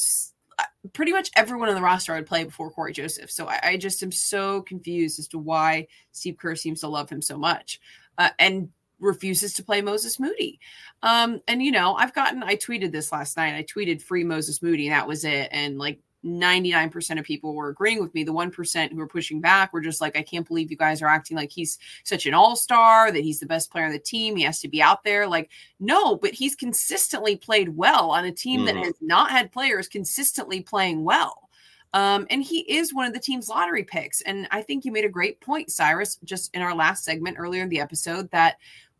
[0.58, 3.30] uh, pretty much everyone on the roster I would play before Cory Joseph.
[3.30, 7.08] So I, I, just am so confused as to why Steve Kerr seems to love
[7.08, 7.80] him so much
[8.18, 10.60] uh, and refuses to play Moses Moody.
[11.02, 13.54] Um, and you know, I've gotten I tweeted this last night.
[13.54, 15.48] I tweeted free Moses Moody, and that was it.
[15.52, 18.24] And like 99% of people were agreeing with me.
[18.24, 21.06] The 1% who were pushing back were just like, I can't believe you guys are
[21.06, 24.36] acting like he's such an all star, that he's the best player on the team.
[24.36, 25.26] He has to be out there.
[25.26, 28.66] Like, no, but he's consistently played well on a team mm.
[28.66, 31.48] that has not had players consistently playing well.
[31.94, 34.20] Um, and he is one of the team's lottery picks.
[34.20, 37.62] And I think you made a great point, Cyrus, just in our last segment earlier
[37.62, 38.56] in the episode that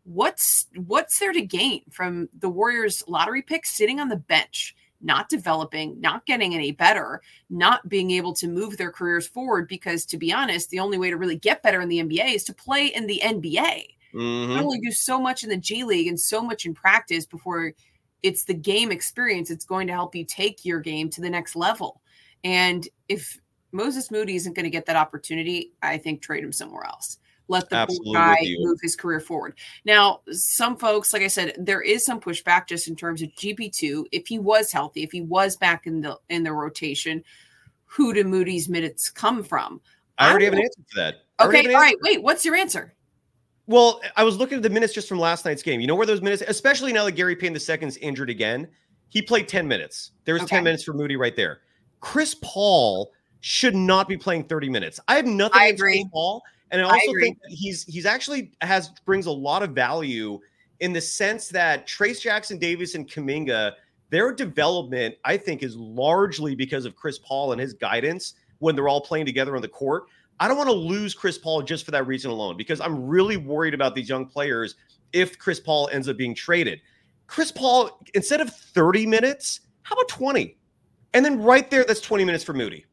[0.07, 4.75] what's what's there to gain from the Warriors lottery pick sitting on the bench?
[5.01, 9.69] not developing, not getting any better, not being able to move their careers forward.
[9.69, 12.45] Because to be honest, the only way to really get better in the NBA is
[12.45, 13.87] to play in the NBA.
[14.14, 14.53] Mm-hmm.
[14.53, 17.73] You only do so much in the G League and so much in practice before
[18.23, 19.51] it's the game experience.
[19.51, 22.01] It's going to help you take your game to the next level.
[22.42, 23.38] And if
[23.73, 27.69] Moses Moody isn't going to get that opportunity, I think trade him somewhere else let
[27.71, 29.55] the guy move his career forward.
[29.85, 34.07] Now, some folks, like I said, there is some pushback just in terms of GP2.
[34.13, 37.23] If he was healthy, if he was back in the in the rotation,
[37.85, 39.81] who do Moody's minutes come from?
[40.19, 41.15] I already I have an answer for that.
[41.41, 41.97] Okay, all right.
[42.03, 42.95] Wait, what's your answer?
[43.67, 45.81] Well, I was looking at the minutes just from last night's game.
[45.81, 48.69] You know where those minutes, especially now that Gary the second's injured again,
[49.09, 50.13] he played 10 minutes.
[50.25, 50.57] There was okay.
[50.57, 51.61] 10 minutes for Moody right there.
[52.01, 55.01] Chris Paul should not be playing 30 minutes.
[55.09, 56.03] I have nothing I agree.
[56.03, 56.43] Chris Paul.
[56.70, 60.40] And I also I think he's he's actually has brings a lot of value
[60.81, 63.72] in the sense that Trayce Jackson Davis and Kuminga,
[64.11, 68.88] their development, I think, is largely because of Chris Paul and his guidance when they're
[68.88, 70.05] all playing together on the court.
[70.38, 73.37] I don't want to lose Chris Paul just for that reason alone because I'm really
[73.37, 74.74] worried about these young players
[75.12, 76.81] if Chris Paul ends up being traded.
[77.26, 80.57] Chris Paul, instead of 30 minutes, how about 20?
[81.14, 82.85] And then right there, that's 20 minutes for Moody.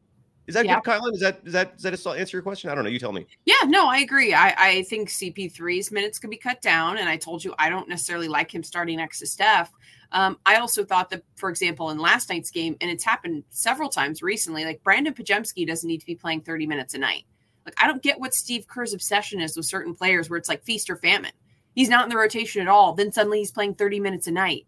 [0.46, 0.80] Is that yeah.
[0.80, 1.14] good, Kylen?
[1.14, 2.68] Is that is that does that answer your question?
[2.68, 2.90] I don't know.
[2.90, 3.26] You tell me.
[3.46, 4.34] Yeah, no, I agree.
[4.34, 7.88] I, I think CP3's minutes could be cut down, and I told you I don't
[7.88, 9.72] necessarily like him starting next to Steph.
[10.12, 13.88] Um, I also thought that, for example, in last night's game, and it's happened several
[13.88, 17.24] times recently, like Brandon Podziemski doesn't need to be playing 30 minutes a night.
[17.64, 20.62] Like I don't get what Steve Kerr's obsession is with certain players, where it's like
[20.64, 21.32] feast or famine.
[21.74, 22.92] He's not in the rotation at all.
[22.92, 24.66] Then suddenly he's playing 30 minutes a night,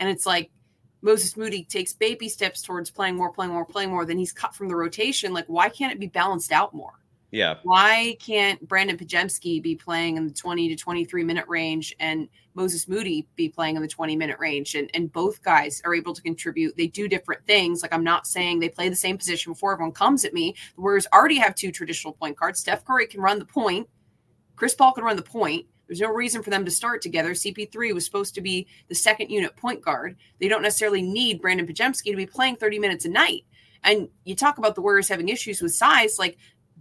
[0.00, 0.50] and it's like
[1.02, 4.54] Moses Moody takes baby steps towards playing more, playing more, playing more, then he's cut
[4.54, 5.32] from the rotation.
[5.32, 6.94] Like, why can't it be balanced out more?
[7.30, 7.56] Yeah.
[7.62, 12.88] Why can't Brandon Podziemski be playing in the 20 to 23 minute range and Moses
[12.88, 14.74] Moody be playing in the 20 minute range?
[14.74, 16.76] And, and both guys are able to contribute.
[16.76, 17.82] They do different things.
[17.82, 20.54] Like, I'm not saying they play the same position before everyone comes at me.
[20.74, 22.60] The Warriors already have two traditional point guards.
[22.60, 23.88] Steph Curry can run the point,
[24.56, 25.66] Chris Paul can run the point.
[25.88, 27.30] There's no reason for them to start together.
[27.32, 30.16] CP3 was supposed to be the second unit point guard.
[30.38, 33.44] They don't necessarily need Brandon Podziemski to be playing 30 minutes a night.
[33.84, 36.36] And you talk about the Warriors having issues with size, like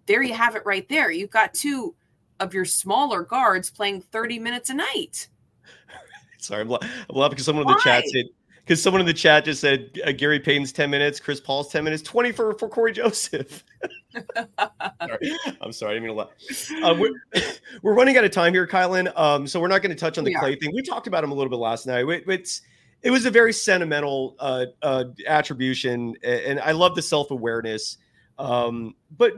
[0.08, 1.10] there you have it right there.
[1.10, 1.96] You've got two
[2.40, 5.28] of your smaller guards playing 30 minutes a night.
[6.38, 8.26] Sorry, I'm, laughing because someone in the chat said
[8.68, 11.86] because someone in the chat just said uh, Gary Payton's 10 minutes, Chris Paul's 10
[11.86, 13.64] minutes, 20 for, for Cory Joseph.
[14.14, 15.38] sorry.
[15.62, 16.72] I'm sorry, I didn't mean to laugh.
[16.84, 17.42] Uh, we're,
[17.82, 19.10] we're, running out of time here, Kylen.
[19.18, 20.74] Um, so we're not going to touch on the Klay thing.
[20.76, 22.06] We talked about him a little bit last night.
[22.10, 22.62] It, it's
[23.04, 27.98] it was a very sentimental uh, uh, attribution, and I love the self awareness.
[28.38, 29.34] Um, but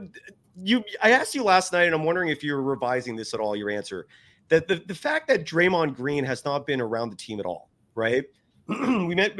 [0.60, 3.54] you, I asked you last night, and I'm wondering if you're revising this at all.
[3.54, 4.08] Your answer
[4.48, 7.70] that the, the fact that Draymond Green has not been around the team at all,
[7.94, 8.24] right?
[9.06, 9.32] we met,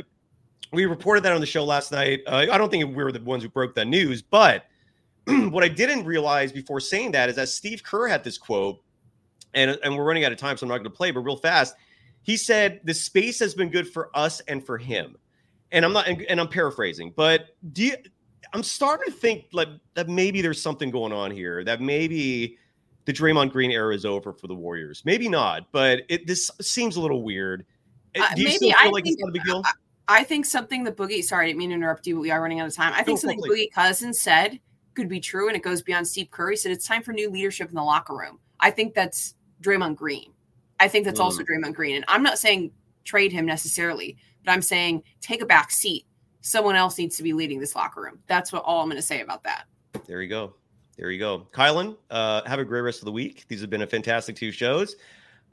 [0.72, 2.20] we reported that on the show last night.
[2.26, 4.66] Uh, I don't think we were the ones who broke that news, but
[5.26, 8.82] what I didn't realize before saying that is that Steve Kerr had this quote,
[9.54, 11.36] and and we're running out of time, so I'm not going to play, but real
[11.36, 11.74] fast,
[12.22, 15.16] he said the space has been good for us and for him,
[15.72, 17.96] and I'm not, and, and I'm paraphrasing, but do you?
[18.52, 21.62] I'm starting to think like that maybe there's something going on here.
[21.62, 22.58] That maybe
[23.04, 25.02] the Draymond Green era is over for the Warriors.
[25.04, 27.64] Maybe not, but it this seems a little weird.
[28.18, 29.62] Uh, maybe I like think it's not a big deal?
[30.08, 32.42] I think something the Boogie, sorry, I didn't mean to interrupt you, but we are
[32.42, 32.92] running out of time.
[32.92, 33.66] I think No, something totally.
[33.68, 34.58] Boogie Cousins said
[34.94, 36.56] could be true, and it goes beyond Steve Curry.
[36.56, 38.40] Said it's time for new leadership in the locker room.
[38.58, 40.32] I think that's Draymond Green.
[40.80, 41.96] I think that's also Draymond Green.
[41.96, 42.72] And I'm not saying
[43.04, 46.06] trade him necessarily, but I'm saying take a back seat.
[46.40, 48.18] Someone else needs to be leading this locker room.
[48.26, 49.64] That's what all I'm going to say about that.
[50.06, 50.54] There you go.
[50.96, 51.46] There you go.
[51.52, 53.44] Kylen, uh, have a great rest of the week.
[53.48, 54.96] These have been a fantastic two shows.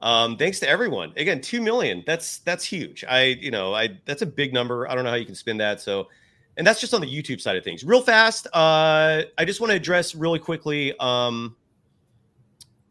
[0.01, 1.13] Um, thanks to everyone.
[1.17, 2.03] Again, two million.
[2.05, 3.03] That's that's huge.
[3.07, 4.89] I, you know, I that's a big number.
[4.89, 5.81] I don't know how you can spin that.
[5.81, 6.07] So,
[6.55, 7.83] and that's just on the YouTube side of things.
[7.83, 8.47] Real fast.
[8.53, 10.93] Uh, I just want to address really quickly.
[10.99, 11.55] Um,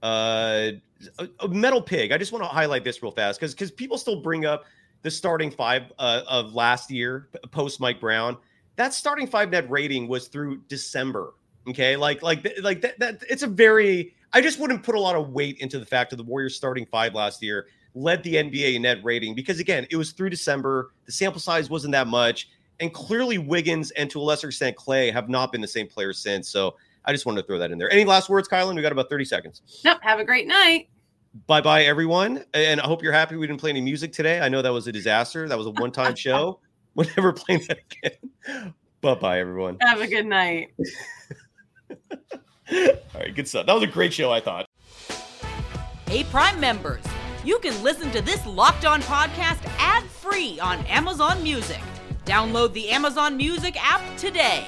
[0.03, 0.73] uh,
[1.49, 2.13] metal pig.
[2.13, 4.65] I just want to highlight this real fast because because people still bring up
[5.03, 8.37] the starting five uh, of last year post Mike Brown.
[8.77, 11.35] That starting five net rating was through December.
[11.69, 14.15] Okay, like like like that, that it's a very.
[14.37, 16.85] I just wouldn't put a lot of weight into the fact that the Warriors starting
[16.85, 20.91] five last year led the NBA in net rating because again, it was through December.
[21.07, 25.11] The sample size wasn't that much, and clearly Wiggins and to a lesser extent Klay
[25.11, 26.51] have not been the same players since.
[26.51, 26.77] So
[27.07, 27.91] I just wanted to throw that in there.
[27.91, 28.77] Any last words, Kylen?
[28.77, 29.63] We got about thirty seconds.
[29.87, 30.01] Nope.
[30.03, 30.91] Have a great night.
[31.47, 32.45] Bye bye, everyone.
[32.53, 34.41] And I hope you're happy we didn't play any music today.
[34.41, 35.49] I know that was a disaster.
[35.49, 36.61] That was a one time show.
[36.95, 38.75] We're never playing that again.
[39.01, 39.79] Bye bye, everyone.
[39.81, 40.75] Have a good night.
[42.71, 43.67] All right, good stuff.
[43.67, 44.67] That was a great show, I thought.
[46.07, 47.03] Hey, Prime members,
[47.45, 51.81] you can listen to this Locked On podcast ad free on Amazon Music.
[52.25, 54.67] Download the Amazon Music app today.